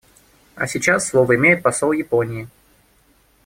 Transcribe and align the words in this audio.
А 0.55 0.65
сейчас 0.65 1.09
слово 1.09 1.35
имеет 1.35 1.61
посол 1.61 1.91
Японии. 1.91 2.47